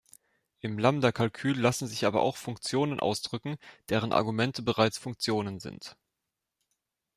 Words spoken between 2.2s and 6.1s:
auch Funktionen ausdrücken, deren Argumente bereits Funktionen sind.